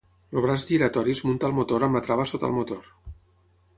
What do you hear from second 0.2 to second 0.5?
El